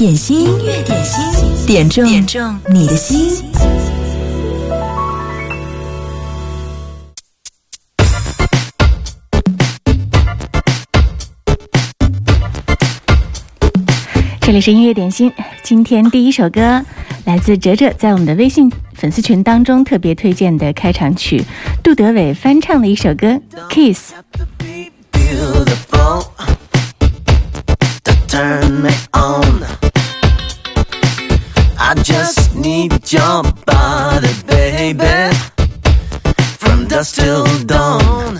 [0.00, 3.44] 点心，音乐点心，点中点中你的心。
[14.40, 15.30] 这里是音乐点心，
[15.62, 16.82] 今天第一首歌
[17.26, 21.44] 来自哲哲在我们的微信粉丝群当中特别推荐的开场曲，
[21.82, 23.26] 杜德伟翻唱的一首歌
[23.68, 24.14] 《Kiss》。
[28.30, 29.79] turn me on.
[31.90, 35.34] I just need your body, baby,
[36.60, 38.38] from dusk till dawn.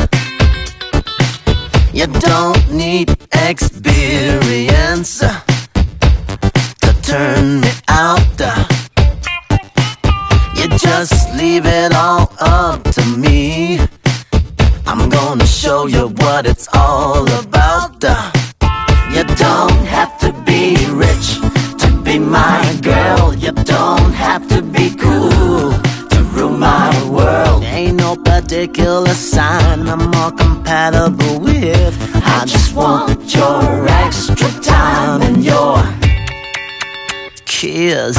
[1.93, 8.39] You don't need experience to turn me out.
[10.55, 13.81] You just leave it all up to me.
[14.87, 18.01] I'm gonna show you what it's all about.
[19.11, 21.41] You don't have to be rich
[21.81, 22.80] to be don't
[24.31, 25.73] have to be cool
[26.09, 27.65] to rule my world.
[27.65, 31.95] Ain't no particular sign I'm more compatible with.
[32.15, 35.83] I just want your extra time and your
[37.45, 38.17] kiss.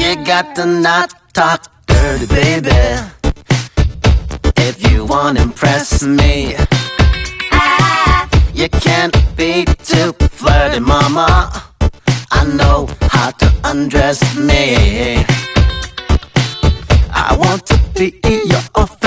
[0.00, 2.82] You got to not talk dirty, baby.
[4.68, 6.15] If you wanna impress me,
[13.76, 15.24] undress me.
[17.12, 19.05] I want to be in your fantasy.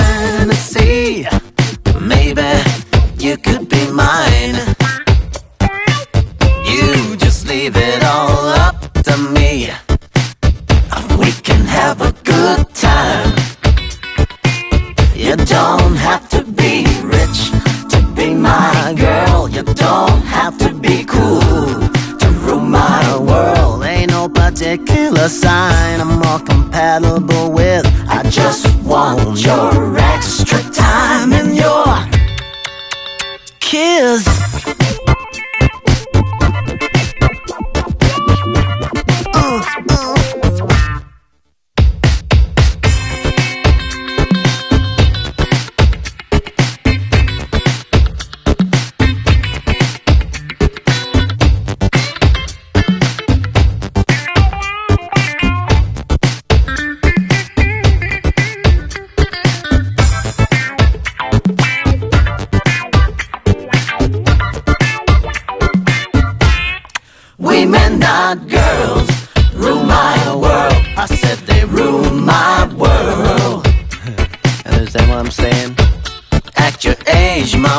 [25.20, 27.59] Particular sign I'm more compatible with.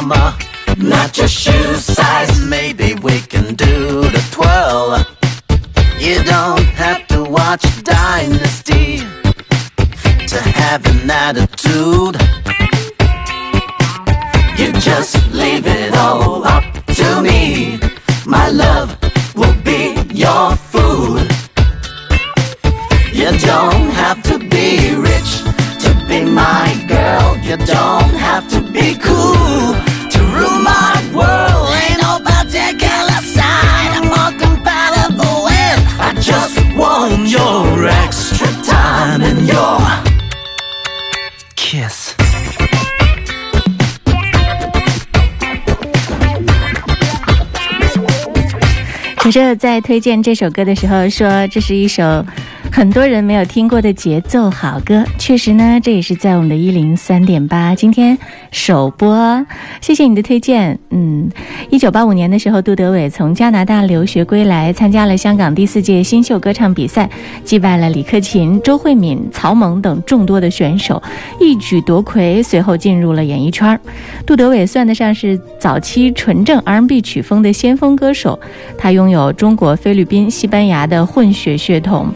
[0.02, 0.36] 吗
[0.78, 1.52] 那就是
[49.58, 52.26] 在推荐这首歌的时候说，这是一首
[52.72, 55.04] 很多人没有听过的节奏好歌。
[55.20, 58.18] 确实呢，这也是在我们的一零三点八今天
[58.50, 59.46] 首播。
[59.82, 60.80] 谢谢你的推荐。
[60.90, 61.30] 嗯，
[61.70, 67.10] 一九八五年的时候，杜德伟从加拿大留学归来，参加了香港第四届新秀歌唱比赛，
[67.44, 71.02] 击败了李克勤、周慧敏、曹猛等众多的选手，
[71.40, 72.42] 一举夺魁。
[72.42, 73.78] 随后进入了演艺圈。
[74.26, 78.40] 杜德伟算得上是早期纯正 R&B 曲风的先锋歌手，
[78.78, 82.08] 他拥有中国、菲律宾、西班牙的混血血统，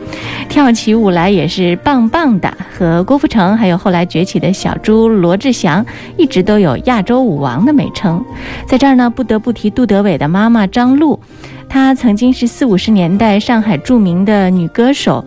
[0.50, 2.52] 跳起舞来也是棒棒的。
[2.78, 5.86] 和郭富城还有后来崛起的小猪罗志祥，
[6.18, 8.24] 一直都有亚洲舞王的美称。
[8.68, 11.20] 在这儿呢，不得不提杜德伟的妈妈张璐，
[11.68, 15.24] 她曾经是四五十年代上海著名的女歌手。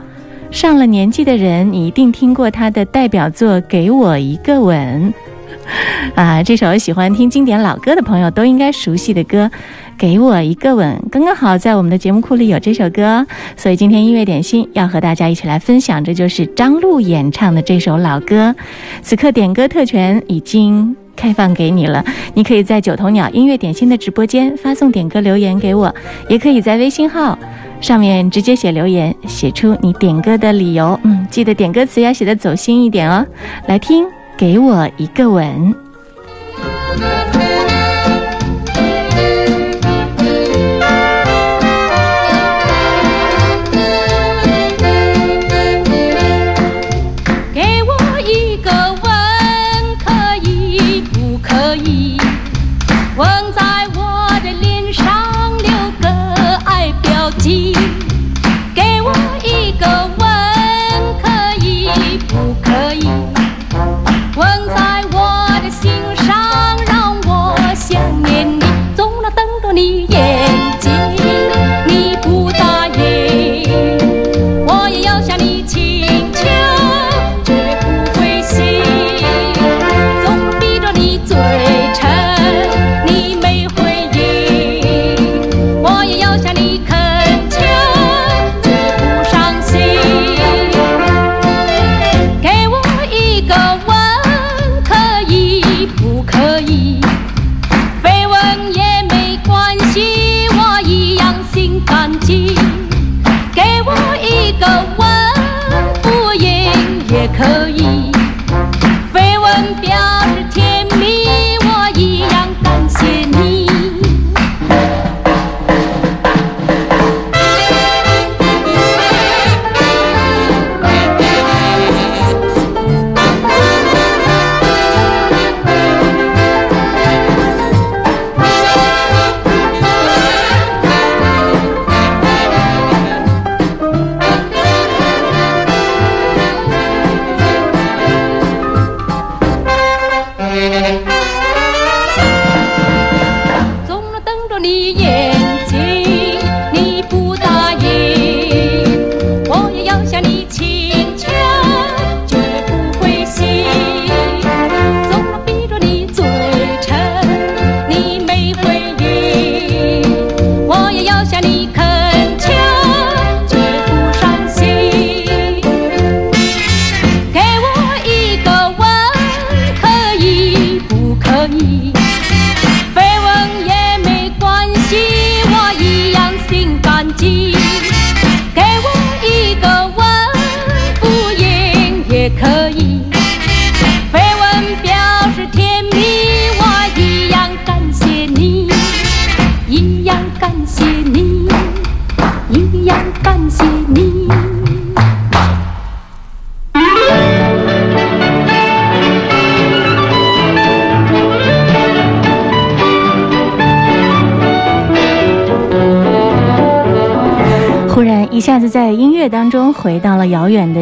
[0.50, 5.12] 上了年纪的人，你一定听过她的代表作《给我一个吻》。
[6.14, 9.44] 啊，这首喜欢听经典老歌的朋友都应该熟悉的歌，
[9.96, 18.54] 《给我一个吻》刚刚好在我们的节目库里有这首歌，所以今天音乐点心要和大家一起来分享，这就是张璐演唱的这首老歌。
[19.02, 20.96] 此刻点歌特权已经。
[21.18, 22.04] 开放给你了，
[22.34, 25.92] 你可以在九头鸟音乐点心的直播间发送点歌留言给我，
[26.28, 27.36] 也可以在微信号
[27.80, 30.96] 上面直接写留言，写出你点歌的理由。
[31.02, 33.26] 嗯，记得点歌词要写的走心一点哦。
[33.66, 34.06] 来听
[34.38, 35.74] 给我一个吻。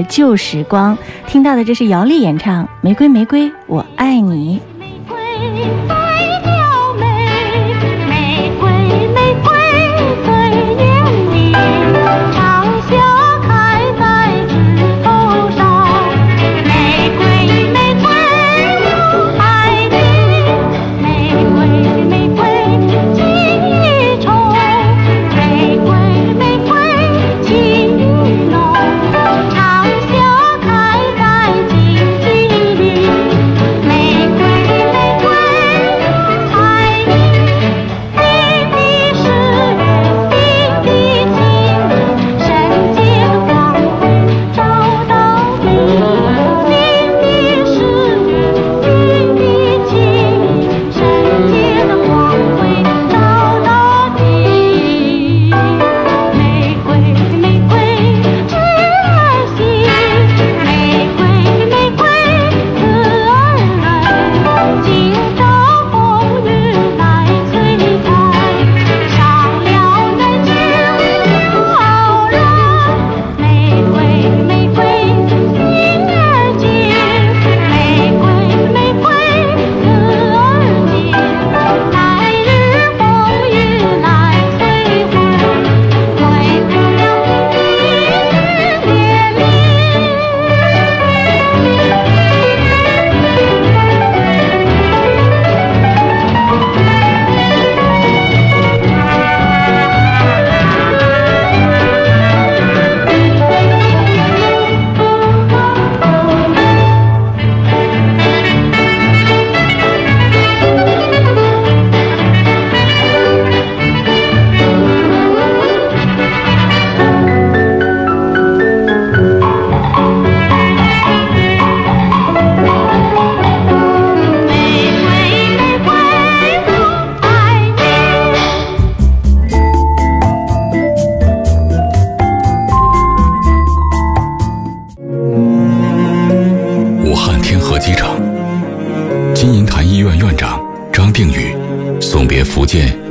[0.08, 0.96] 旧时光。
[1.26, 4.60] 听到的这是姚丽演唱玫瑰玫瑰我爱你。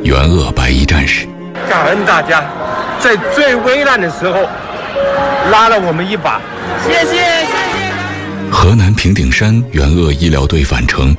[0.04, 1.28] 援鄂白衣战士。
[1.70, 2.44] 感恩大家，
[3.00, 4.48] 在最危难的时候
[5.52, 6.40] 拉了我们一把，
[6.86, 7.54] 谢谢谢谢。
[8.52, 11.16] 河南平顶山援鄂医疗队返程，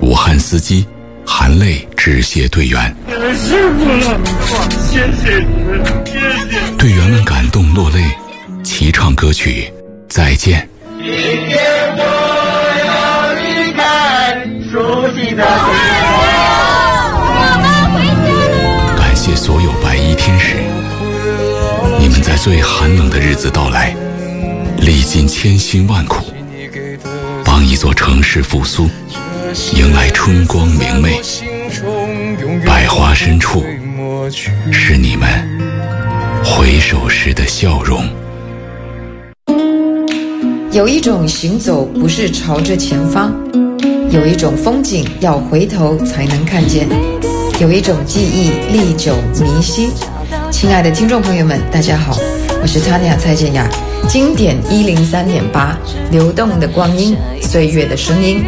[0.00, 0.86] 武汉司机
[1.26, 2.94] 含泪致谢队员。
[3.06, 4.20] 你们辛苦了，
[4.90, 6.18] 谢谢你们，谢
[6.50, 6.76] 谢。
[6.78, 8.02] 队员们感动落泪，
[8.62, 9.72] 齐唱歌曲
[10.14, 10.60] 《再见》。
[11.02, 11.58] 今天
[11.96, 12.02] 我
[12.86, 13.80] 要离开
[14.70, 15.44] 熟悉的
[19.36, 20.56] 所有白衣天使，
[21.98, 23.94] 你们在最寒冷的日子到来，
[24.78, 26.24] 历尽千辛万苦，
[27.44, 28.88] 帮一座城市复苏，
[29.74, 31.20] 迎来春光明媚。
[32.64, 33.64] 百花深处，
[34.72, 35.28] 是你们
[36.44, 38.08] 回首时的笑容。
[40.70, 43.32] 有一种行走不是朝着前方，
[44.10, 46.88] 有一种风景要回头才能看见，
[47.60, 49.88] 有一种记忆历久弥新。
[50.50, 52.16] 亲爱的听众朋友们，大家好，
[52.60, 53.68] 我是 Tanya 蔡健雅，
[54.08, 55.78] 经典一零三点八，
[56.10, 58.42] 流动的光阴，岁月的声音。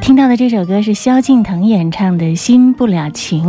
[0.00, 3.44] 听到的这首歌是萧敬腾演唱的《新不了情》，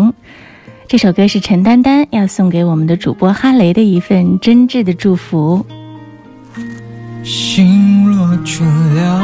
[0.88, 5.66] 这首歌是陈丹丹要送给我们的主播哈雷的一份真挚的祝福。
[7.24, 8.64] 心若倦
[8.94, 9.22] 了，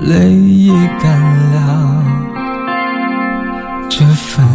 [0.00, 1.20] 泪也干
[1.52, 2.04] 了，
[3.88, 4.46] 这份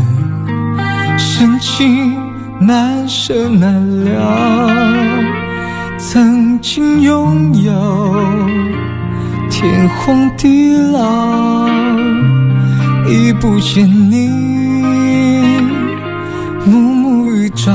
[1.17, 2.15] 深情
[2.61, 4.71] 难舍难了。
[5.97, 7.73] 曾经拥有。
[9.49, 11.67] 天荒地老，
[13.07, 14.29] 已不见你，
[16.67, 17.71] 暮暮与朝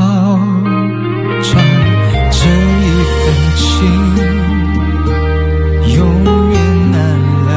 [1.43, 1.59] 朝，
[2.33, 3.23] 这一份
[3.55, 3.65] 情
[5.97, 5.99] 永
[6.51, 6.57] 远
[6.91, 6.99] 难
[7.47, 7.49] 了。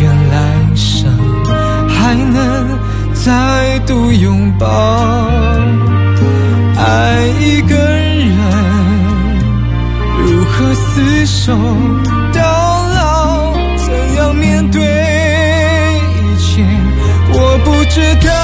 [0.00, 0.34] 愿来
[0.74, 1.12] 生
[1.88, 2.34] 还能
[3.12, 4.66] 再度拥抱，
[6.78, 6.82] 爱
[7.38, 8.32] 一个人。
[10.24, 11.54] 如何厮守
[12.32, 12.40] 到
[12.94, 13.52] 老？
[13.76, 16.64] 怎样面对一切？
[17.34, 18.41] 我不知道。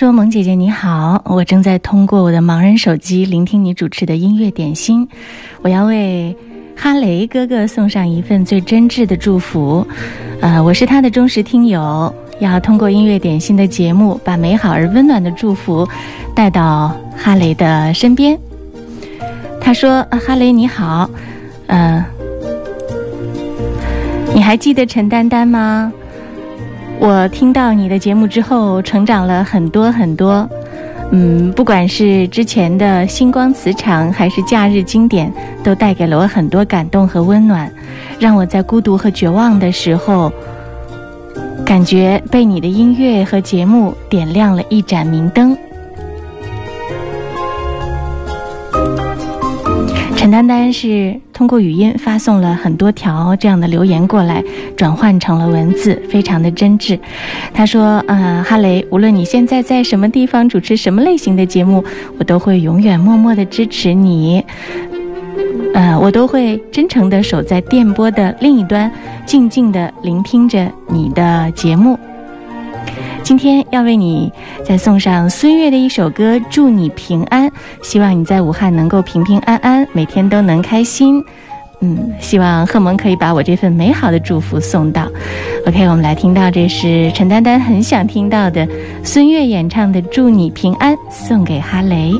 [0.00, 5.06] 说：“萌姐姐你好，我正在通过我的盲人手机聆听你主持的音乐点心，
[5.60, 6.34] 我要为
[6.74, 9.86] 哈雷哥哥送上一份最真挚的祝福。
[10.40, 15.86] 呃，我是他的忠实听友，要通过音乐点心的节目，把美好而温暖的祝福
[16.34, 18.38] 带到哈雷的身边。”
[19.60, 21.10] 他说：“，哈雷你好，
[21.66, 22.02] 嗯、
[24.34, 25.92] 你还记得陈丹丹吗？
[27.00, 30.46] 我听到你的节目之后，成长了很多很多。
[31.12, 35.32] 嗯，不管是之前的星光磁场，还是假日经典，
[35.64, 37.72] 都带给了我很多感动和温暖，
[38.18, 40.30] 让我在孤独和绝望的时候，
[41.64, 45.56] 感觉被你的音乐和节目点亮了一盏明灯。
[50.30, 54.44] 陈丹丹是通过语音发送了很多条这样的留言过来，
[54.76, 56.96] 转换成了文字，非常的真挚。
[57.52, 61.82] 他说：“呃，哈雷，无论你现在在什么地方主持什么类型的节目，
[62.16, 64.44] 我都会永远默默的支持你。
[65.74, 68.88] 呃，我都会真诚的守在电波的另一端，
[69.26, 71.98] 静静的聆听着你的节目。”
[73.30, 74.28] 今天要为你
[74.64, 77.48] 再送上孙悦的一首歌《祝你平安》，
[77.80, 81.24] 希望你在武汉能够平平安安，每天都能开心。
[81.80, 85.06] 嗯，希望贺蒙可以把我这份美好的祝福送到。
[85.64, 88.66] OK，我们来听到这是陈丹丹很想听到的
[89.04, 92.12] 孙悦演唱的《祝你平安》，送给哈雷。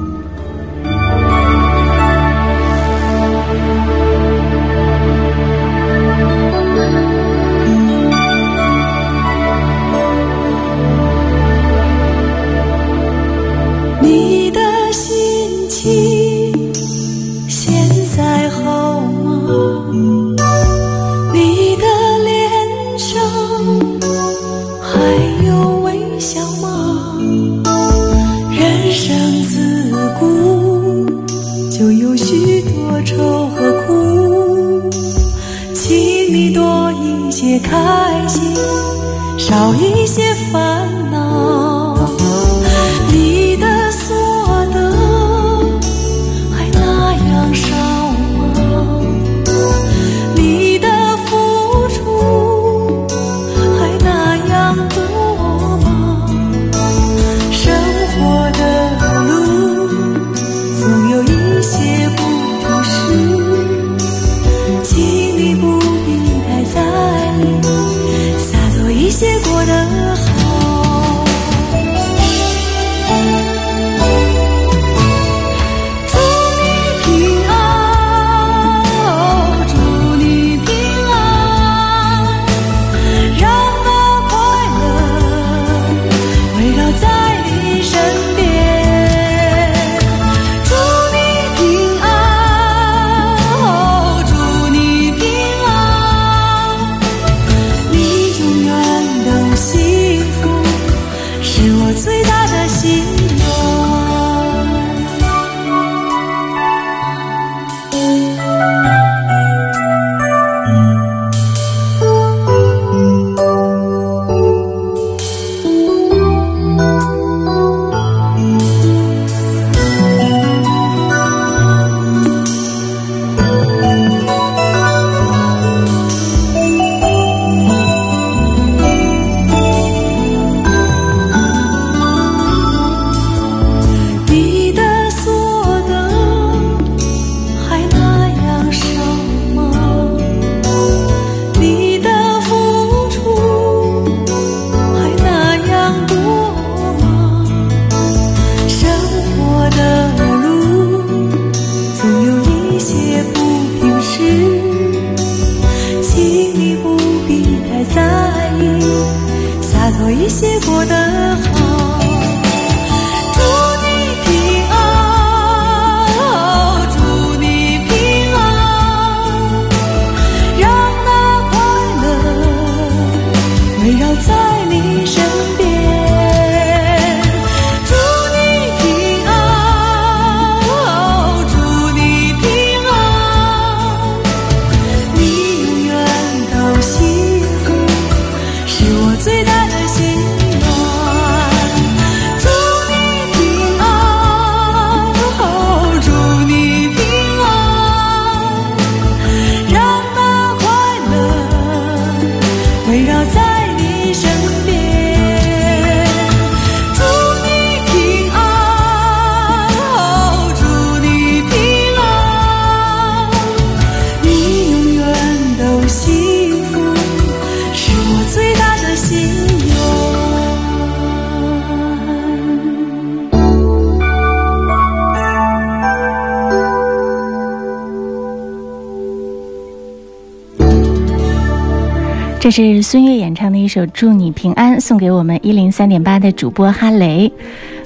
[232.91, 237.31] 孙悦演唱的一首《祝你平安》，送给我们一零三点八的主播哈雷。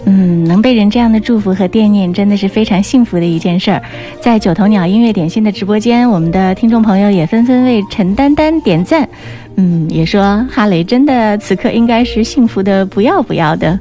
[0.06, 3.82] 嗯，能被人这样的祝福和惦念，真的是非常幸福的一件事儿。
[4.18, 9.06] 在九头鸟音乐点心的直播间，我们的听众朋友也纷纷为陈丹丹点赞。
[9.56, 13.78] 嗯，也说哈雷真的此刻应该是幸福的不要不要的。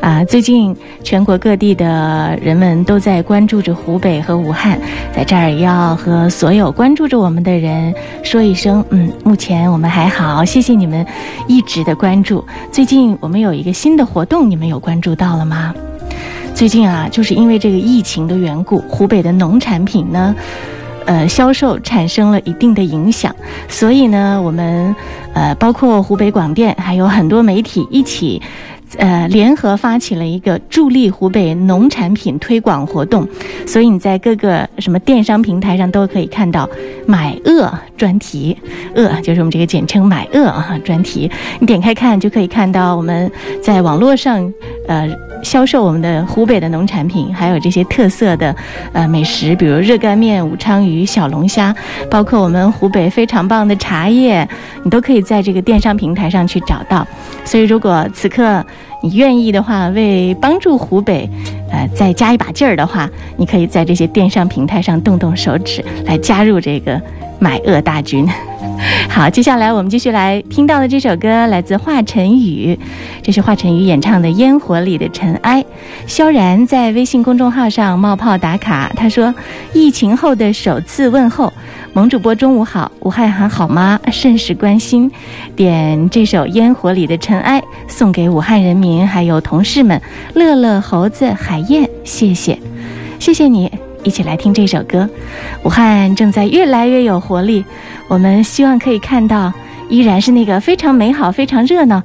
[0.00, 4.78] 啊，最近全国各地的人们都在关注着湖北和武汉，
[5.12, 7.92] 在这儿要和所有关注着我们的人
[8.22, 11.04] 说一声，嗯，目前我们还好，谢谢你们
[11.48, 12.44] 一直的关注。
[12.70, 15.74] 最近我们有一个新的活动，你们有关注到了吗？
[16.54, 20.34] 最近啊，就是因为这个疫情的缘故，湖北的农产品呢，
[21.06, 23.34] 呃，销售产生了一定的影响，
[23.68, 24.94] 所以呢，我们
[25.34, 28.40] 呃，包括湖北广电，还有很多媒体一起。
[28.96, 33.28] 呃，联合发起了一个助力湖北农产品推广活动，
[33.66, 36.68] 所以你在各个什么电商平台上都可以看到
[37.06, 38.56] “买鄂”专题
[38.96, 41.30] ，“鄂”就是我们这个简称“买鄂”啊专题。
[41.60, 43.30] 你点开看就可以看到我们
[43.62, 44.52] 在网络上
[44.86, 45.08] 呃
[45.42, 48.54] 销售我们的湖北的农产品，还有这些特色的
[48.92, 51.74] 呃美食，比如热干面、武昌鱼、小龙虾，
[52.10, 54.46] 包括我们湖北非常棒的茶叶，
[54.84, 57.06] 你都可以在这个电商平台上去找到。
[57.44, 58.64] 所以，如果此刻
[59.02, 61.28] 你愿意的话，为帮助湖北，
[61.70, 67.00] 呃，再加一把劲儿的话，你可以在这些电商平台上动动手指，来加入这个
[67.38, 68.28] 买鄂大军。
[69.08, 72.78] 好，接下来我们继续来听到的这首歌来自华晨宇，
[73.22, 75.60] 这是华晨宇演唱的《烟火里的尘埃》。
[76.06, 79.34] 萧然在微信公众号上冒泡打卡，他说
[79.74, 81.52] ：“疫情后的首次问候，
[81.92, 83.98] 萌主播中午好，武汉还好吗？
[84.12, 85.10] 甚是关心。
[85.56, 90.00] 点这首《烟火里的尘埃》送给武汉人民还有同事们，
[90.34, 92.56] 乐乐、猴子、海燕，谢谢，
[93.18, 93.68] 谢谢你，
[94.04, 95.08] 一起来听这首歌。
[95.64, 97.64] 武汉正在越来越有活力。”
[98.08, 99.52] 我们希望可以看到，
[99.90, 102.02] 依然是那个非常美好、非常热闹、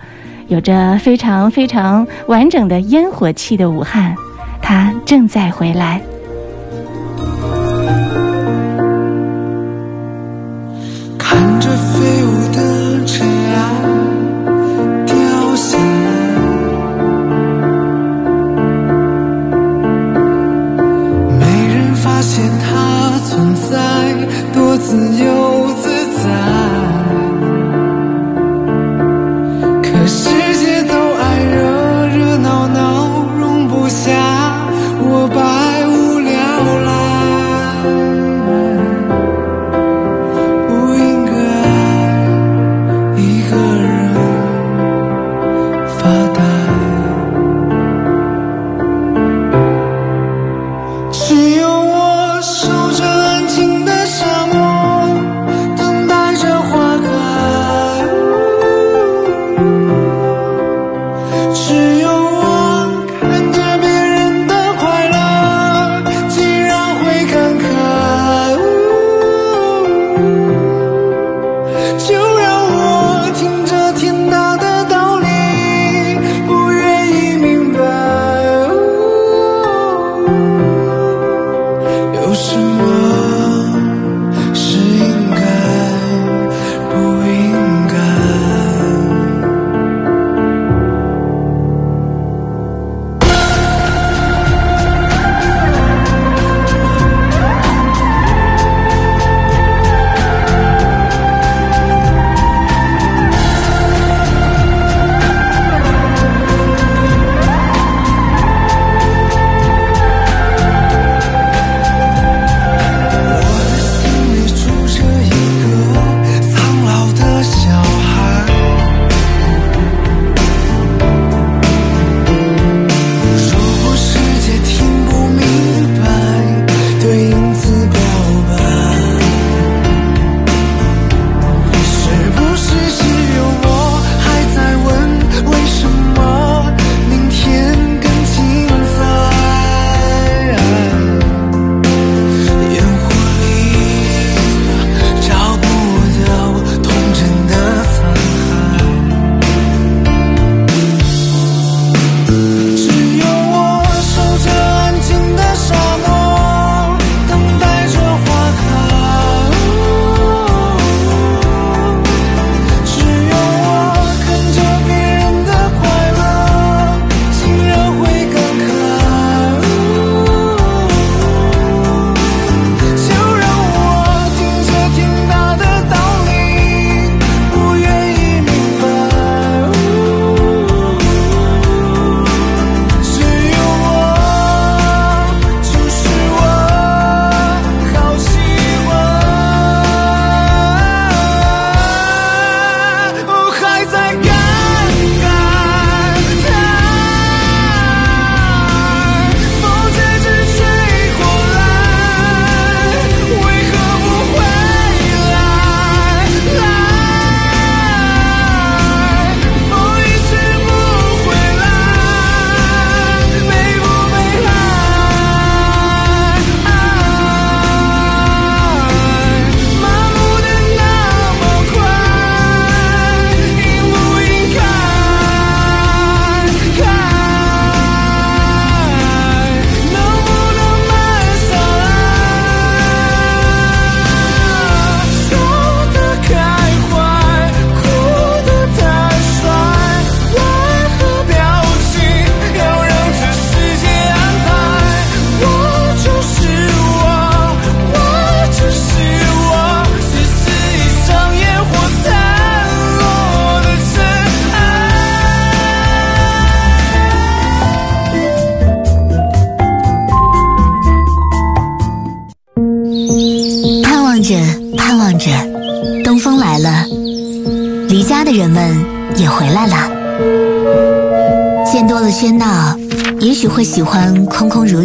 [0.48, 4.14] 有着非常非常完整的烟火气的武汉，
[4.62, 6.02] 它正在回来。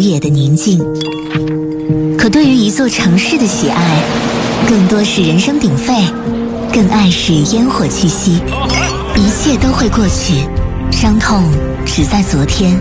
[0.09, 0.79] 空空如也的宁静。
[2.17, 4.01] 可对于一座城市的喜爱，
[4.67, 5.93] 更多是人声鼎沸，
[6.73, 8.41] 更爱是烟火气息。
[9.15, 10.47] 一切都会过去，
[10.91, 11.43] 伤痛
[11.85, 12.79] 只在昨天。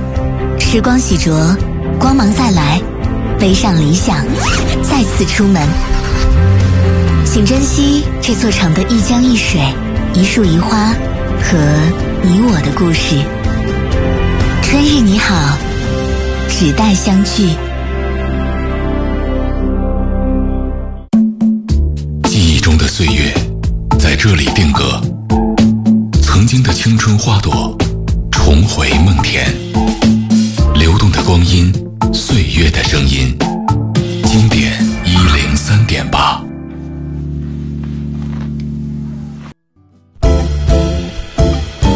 [0.58, 1.56] 时光洗濯，
[1.98, 2.80] 光芒再来，
[3.38, 4.24] 背上理想，
[4.82, 5.62] 再次出门。
[7.24, 9.60] 请珍惜这座城的一江一水、
[10.14, 10.94] 一树一花
[11.42, 11.58] 和
[12.22, 13.16] 你我的故事。
[14.62, 15.56] 春日你好，
[16.48, 17.50] 只待相聚。
[22.24, 23.32] 记忆中的岁月，
[23.98, 25.00] 在这里定格。
[26.20, 27.76] 曾经的青春花朵，
[28.32, 29.54] 重回梦田。
[30.74, 31.72] 流动的光阴，
[32.12, 33.36] 岁月的声音。
[34.24, 34.72] 经典
[35.04, 36.42] 一零三点八。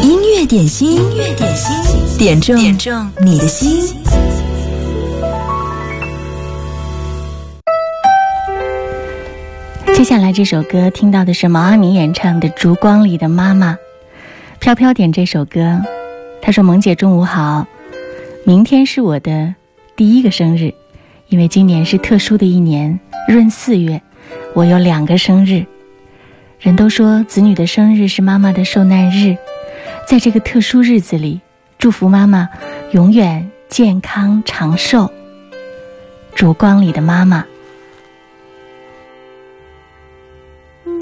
[0.03, 1.75] 音乐点心，音乐点心，
[2.17, 3.83] 点中点中你的心。
[10.03, 13.75] 接下来这首歌听到的是毛阿敏演唱的《烛光里的妈妈》，
[14.59, 15.81] 飘飘点这首歌，
[16.41, 17.65] 他说：“萌姐中午好，
[18.45, 19.55] 明天是我的
[19.95, 20.75] 第一个生日，
[21.29, 24.03] 因为今年是特殊的一年，闰四月，
[24.55, 25.65] 我有两个生日。
[26.59, 29.37] 人都说子女的生日是妈妈的受难日，
[30.05, 31.41] 在这个特殊日子里，
[31.79, 32.49] 祝福妈妈
[32.91, 35.09] 永远健康长寿。
[36.35, 37.45] 烛光里的妈妈。”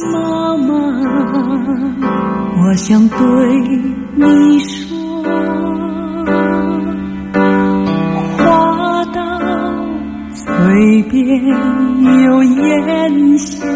[0.07, 0.75] 妈妈，
[2.63, 3.17] 我想对
[4.15, 5.23] 你说，
[8.39, 9.19] 话到
[10.33, 11.19] 嘴边
[12.25, 13.67] 又咽下。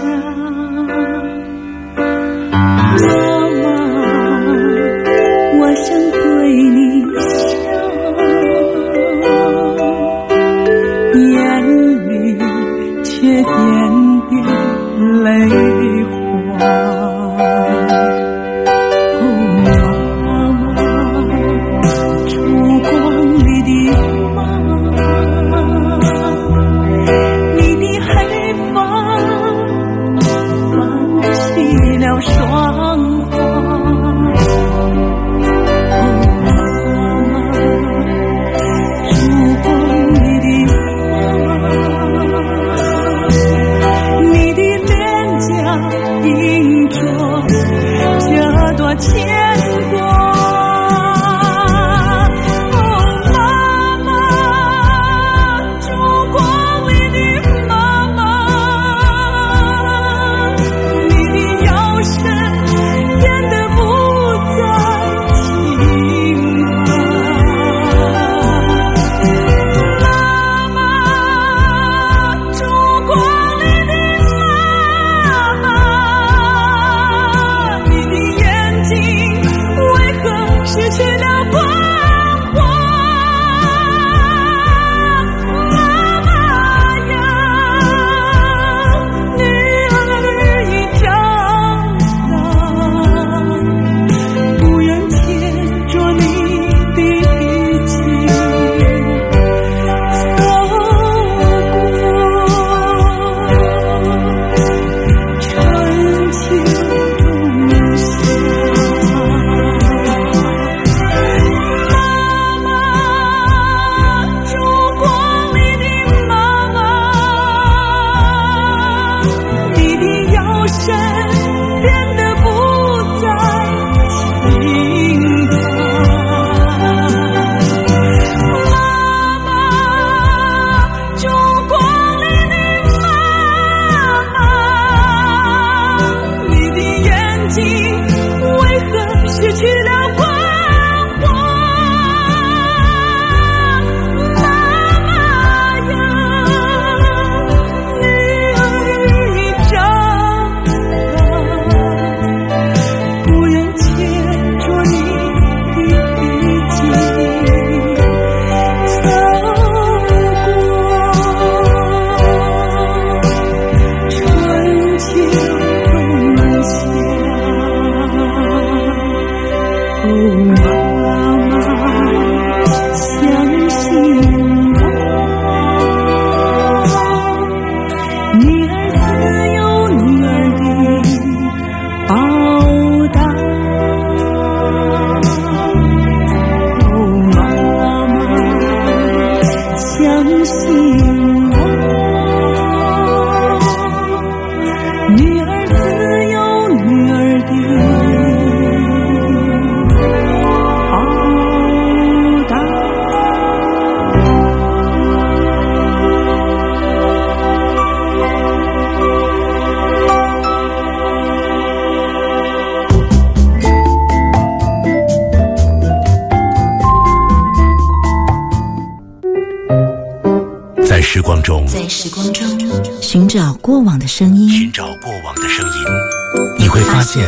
[227.15, 227.25] 现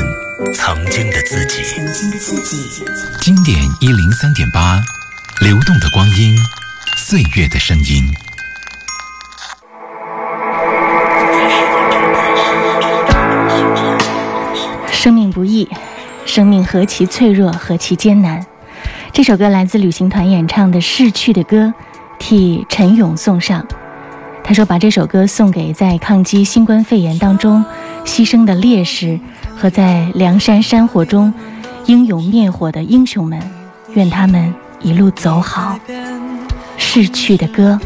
[0.52, 1.62] 曾经的自己。
[1.62, 2.84] 曾经的自己。
[3.20, 4.82] 经典一零三点八，
[5.42, 6.36] 流动的光阴，
[6.96, 8.12] 岁月的声音。
[14.90, 15.68] 生命不易，
[16.24, 18.44] 生命何其脆弱，何其艰难。
[19.12, 21.58] 这首歌来自旅行团演唱的《逝去的歌》，
[22.18, 23.64] 替陈勇送上。
[24.42, 27.64] 他说：“把这首歌送给在抗击新冠肺炎当中
[28.04, 29.18] 牺牲的烈士
[29.56, 31.32] 和在梁山山火中
[31.86, 33.40] 英勇灭火的英雄们，
[33.94, 35.78] 愿他们一路走好。”
[36.76, 37.78] 逝去的歌。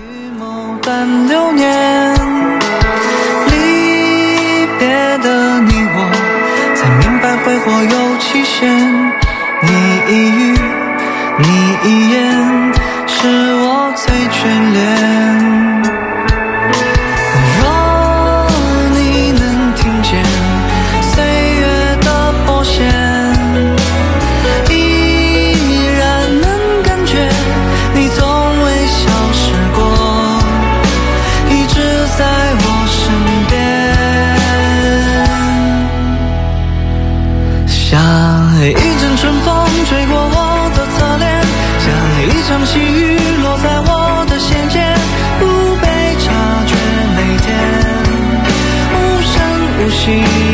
[0.82, 2.14] 般流年，
[3.46, 6.10] 离别的你我，
[6.74, 8.58] 才明白挥霍有期限。
[9.62, 9.68] 你
[10.08, 10.58] 一语，
[11.38, 11.44] 你
[11.84, 12.72] 一言，
[13.06, 14.38] 是我最眷
[14.72, 15.59] 恋。
[50.00, 50.49] 心。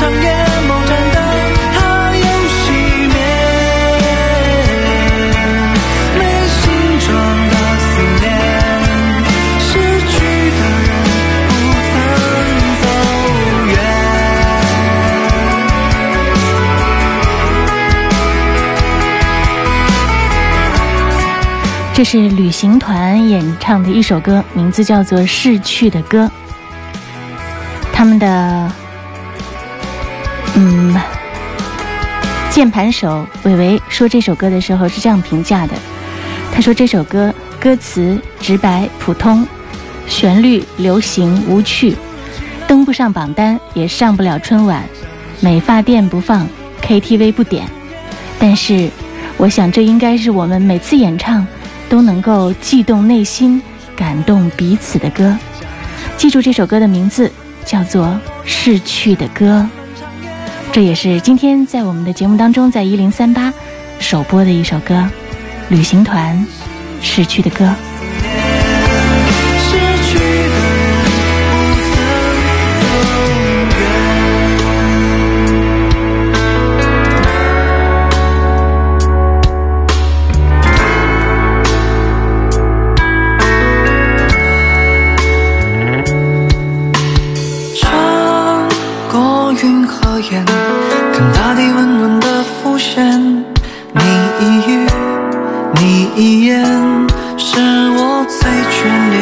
[0.00, 0.16] 长夜
[0.66, 1.14] 某盏灯
[1.74, 1.78] 它
[2.16, 2.58] 又熄
[3.06, 3.14] 灭。
[6.16, 6.62] 没形
[7.00, 7.08] 状
[7.50, 7.84] 的思
[8.18, 8.24] 念，
[9.60, 9.68] 逝
[10.08, 10.12] 去
[10.56, 10.88] 的人
[11.48, 11.52] 不
[11.90, 11.92] 曾
[12.80, 12.84] 走
[13.68, 13.72] 远。
[21.92, 26.24] 这是旅行团演唱的一首歌，名字叫做《逝去的歌》。
[27.92, 28.72] 他们的
[30.62, 30.94] 嗯，
[32.50, 35.72] 键盘手伟伟说这首歌的时候是这样评价的：
[36.52, 39.46] 他说这首歌歌词直白普通，
[40.06, 41.96] 旋律流行无趣，
[42.68, 44.84] 登不上榜单，也上不了春晚，
[45.40, 46.46] 美发店不放
[46.82, 47.66] ，KTV 不点。
[48.38, 48.90] 但是，
[49.38, 51.46] 我想这应该是我们每次演唱
[51.88, 53.62] 都能够悸动内心、
[53.96, 55.34] 感动彼此的歌。
[56.18, 57.32] 记住这首歌的名字，
[57.64, 58.04] 叫做
[58.44, 59.66] 《逝去的歌》。
[60.72, 63.52] 这也是今天在我们的节目当中，在一零三八
[63.98, 65.04] 首播的一首歌，
[65.68, 66.38] 旅行团
[67.04, 67.64] 《逝去的歌》。
[69.58, 71.50] 逝去的人
[72.78, 73.18] 不曾走
[73.76, 73.80] 远。
[87.76, 88.68] 穿
[89.10, 89.84] 过云
[90.20, 94.02] 眼看大地温暖的浮现你
[94.40, 94.86] 一语
[95.76, 96.62] 你一言
[97.38, 97.58] 是
[97.92, 99.20] 我最眷恋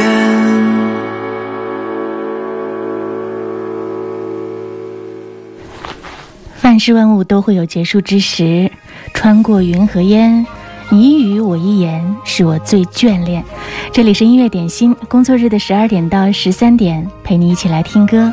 [6.63, 8.71] 万事万物都会有结束之时
[9.15, 10.45] 穿过云和烟
[10.91, 13.45] 你一语我一言是我最眷恋。
[13.93, 18.33] 这里是音乐点心工作日的十二点到十三点陪你一起来听歌。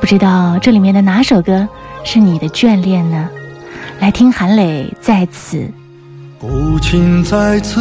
[0.00, 1.68] 不知道这里面的哪首歌
[2.04, 3.28] 是你的眷恋呢？
[4.00, 5.66] 来听韩磊在此。
[6.38, 7.80] 古琴在此，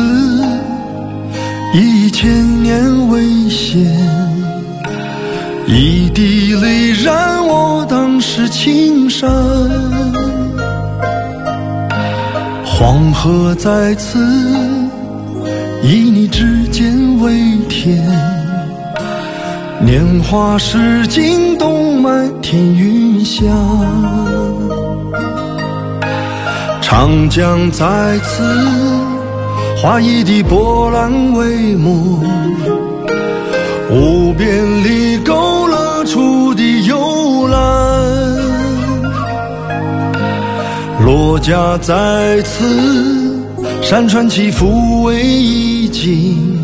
[1.74, 2.30] 一千
[2.62, 3.80] 年未歇，
[5.68, 9.30] 一滴泪染我当时青山。
[12.64, 14.20] 黄河在此，
[15.82, 18.41] 以你指尖为天。
[19.84, 23.44] 年华逝尽，动漫天云下。
[26.82, 28.44] 长江在此，
[29.78, 32.24] 画一地波澜为幕，
[33.90, 37.60] 无边里勾勒出的幽兰。
[41.04, 43.42] 罗家在此，
[43.82, 46.61] 山川起伏为意境，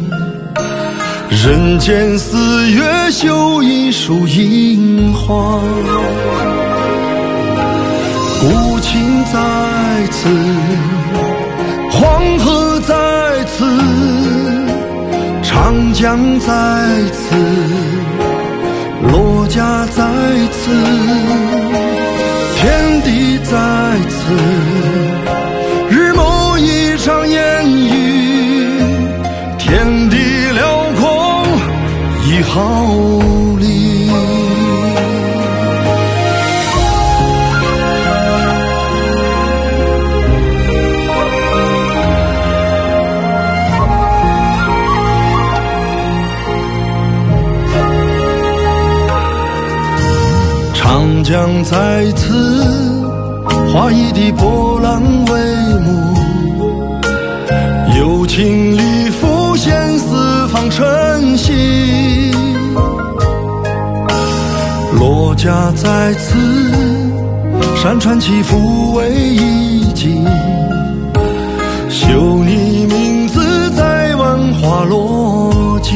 [1.30, 5.60] 人间四月绣一束樱花。
[8.40, 9.40] 古琴在
[10.12, 10.30] 此，
[11.92, 12.96] 黄河在
[13.46, 13.66] 此，
[15.44, 16.54] 长江在
[17.12, 17.36] 此，
[19.02, 20.04] 罗家在
[20.52, 20.72] 此，
[22.56, 23.52] 天地在
[24.10, 24.32] 此，
[32.58, 32.64] 一毫
[33.60, 34.10] 厘。
[50.74, 52.34] 长江在此，
[53.72, 55.40] 画一地波澜为
[55.84, 56.16] 幕，
[58.00, 59.76] 友情里浮现
[65.38, 66.36] 家在此，
[67.76, 70.26] 山川起伏为一境，
[71.90, 75.96] 绣你名字在万花落尽。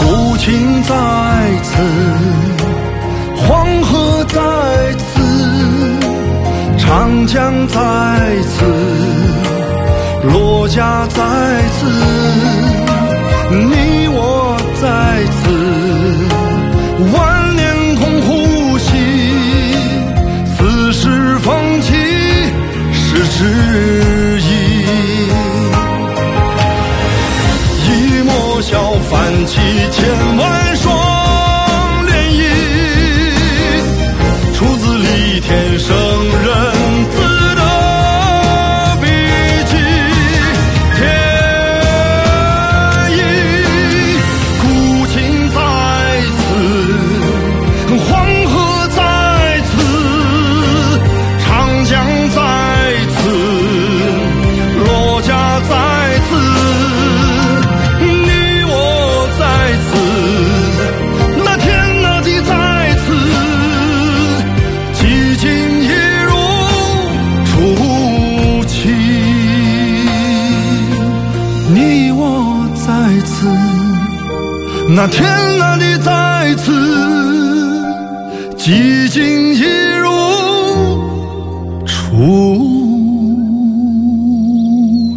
[0.00, 0.94] 古琴在
[1.62, 1.76] 此，
[3.36, 4.40] 黄河在
[4.96, 5.20] 此，
[6.78, 7.78] 长江在
[8.48, 8.64] 此，
[10.32, 11.22] 罗家在
[11.78, 11.86] 此，
[13.50, 14.88] 你我在
[15.36, 15.59] 此，
[75.02, 75.26] 那天
[75.58, 76.70] 那地在此，
[78.58, 79.62] 寂静一
[79.96, 80.06] 如
[81.86, 81.96] 初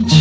[0.07, 0.15] 期。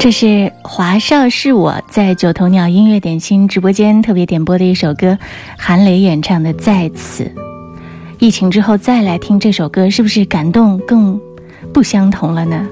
[0.00, 0.49] 这是
[1.00, 5.18] 少是我在九头鸟音乐点心直播间特别点播的一首歌，
[5.56, 7.24] 韩磊演唱的《在此》。
[8.18, 11.18] 疫情之后再来听这首歌，是不是感动更
[11.72, 12.68] 不相同了呢？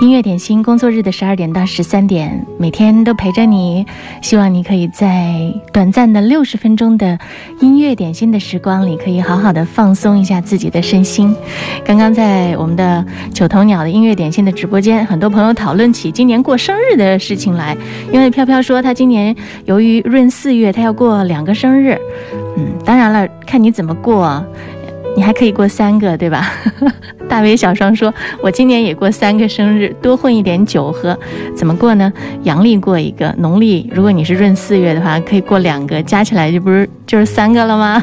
[0.00, 3.84] 音乐点心工作日的十二点到十三点，每天都陪着你。
[4.22, 5.34] 希望你可以在
[5.72, 7.18] 短暂的六十分钟的
[7.60, 11.34] 音乐点心的时光里，可以好好的放松一下自己的身心。
[11.84, 17.76] 刚刚在我们的九头鸟的音乐点心的直播间，很多朋友讨论起今年过生日的事情来，
[18.12, 19.34] 因为飘飘说她今年
[19.64, 21.98] 由于闰四月，她要过两个生日。
[22.56, 24.44] 嗯，当然了，看你怎么过。
[25.18, 26.48] 你还可以过三个，对吧？
[27.28, 31.18] 大伟小双说：“我今年也过三个生日，多混一点酒喝。
[31.56, 32.12] 怎么过呢？
[32.44, 38.00] 阳历过一个，农历如果你是闰四月的话，可以过两个，加起来就不是就是三个了吗？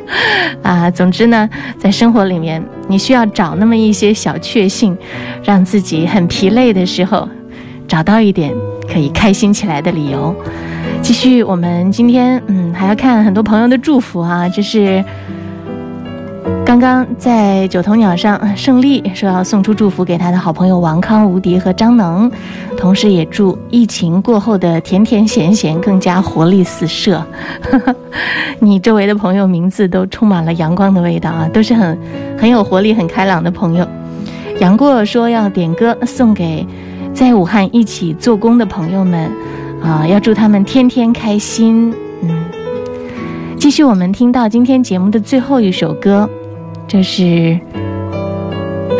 [0.64, 1.46] 啊，总之呢，
[1.78, 4.96] 在生活里面你需要找那么一些小确幸，
[5.44, 7.28] 让自己很疲累的时候，
[7.86, 8.50] 找到一点
[8.90, 10.34] 可以开心起来的理由。
[11.02, 15.04] 继续，我们今天嗯还要看很多朋友的祝福啊，这是。
[16.78, 22.30] 刚刚在九头鸟上，胜利说要送出祝福给他的好朋友王康、吴迪和张能，
[22.76, 27.24] 同时也祝疫情过后的甜甜咸咸更加活力四射。
[28.60, 31.98] 你周围的朋友名字都充满了阳光的味道啊，都是很
[32.38, 33.88] 很有活力、很开朗的朋友。
[34.60, 36.66] 杨过说要点歌送给
[37.14, 39.32] 在武汉一起做工的朋友们，
[39.82, 41.90] 啊，要祝他们天天开心。
[42.20, 42.44] 嗯，
[43.58, 46.28] 继续我们听到今天节目的最后一首歌。
[46.88, 47.58] 这是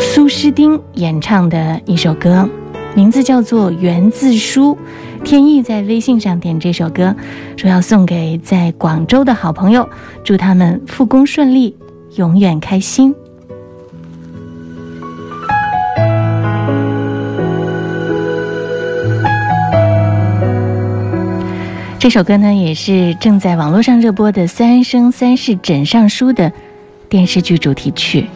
[0.00, 2.48] 苏诗丁演唱的一首歌，
[2.96, 4.76] 名字叫做《缘字书》。
[5.24, 7.14] 天意在微信上点这首歌，
[7.56, 9.88] 说要送给在广州的好朋友，
[10.24, 11.76] 祝他们复工顺利，
[12.16, 13.14] 永远开心。
[22.00, 26.52] 这首歌呢，也是正在网络上热播的《三生三世枕上书》的。
[27.08, 28.26] 电视剧主题曲。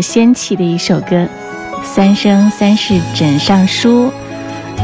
[0.00, 1.16] 仙气的一首歌，
[1.82, 4.06] 《三生三世枕上书》。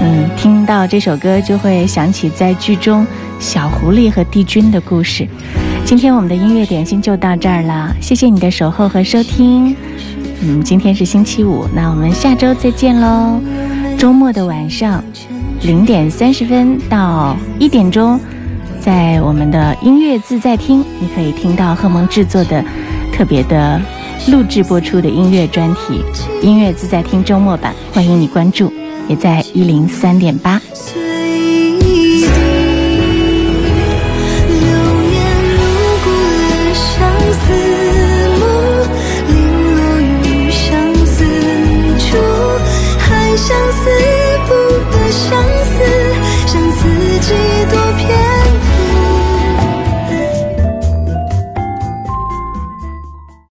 [0.01, 3.07] 嗯，听到这首歌就会想起在剧中
[3.41, 5.27] 小狐狸和帝君的故事。
[5.87, 9.75] 今天我们的音乐点心就到这儿了，谢谢你的守候和收听。
[10.43, 13.41] 嗯，今天是星期五，那我们下周再见喽。
[13.97, 15.03] 周末的晚上
[15.63, 18.21] 零点三十分到一点钟，
[18.79, 22.63] 在我们的音乐自在听，你可以听到贺蒙制作的
[23.15, 23.81] 特别的
[24.29, 26.03] 录制播出的音乐专题
[26.43, 28.73] 《音乐自在听周末版》，欢迎你关注。
[29.09, 30.61] 也在一零三点八。